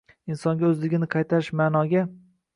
insonga 0.35 0.65
o‘zligini 0.69 1.11
qaytarish 1.17 1.51
ma’noga 1.63 2.05